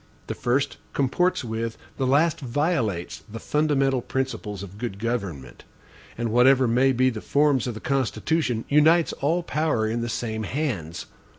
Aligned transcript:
The 0.25 0.33
first 0.33 0.77
comports 0.93 1.43
with, 1.43 1.77
the 1.97 2.07
last 2.07 2.39
violates, 2.39 3.21
the 3.31 3.39
fundamental 3.39 4.01
principles 4.01 4.63
of 4.63 4.79
good 4.79 4.97
government; 4.97 5.63
and, 6.17 6.31
whatever 6.31 6.67
may 6.67 6.91
be 6.91 7.11
the 7.11 7.21
forms 7.21 7.67
of 7.67 7.75
the 7.75 7.79
Constitution, 7.81 8.65
unites 8.67 9.13
all 9.13 9.43
power 9.43 9.87
in 9.87 10.01
the 10.01 10.09
same 10.09 10.41
hands. 10.41 11.05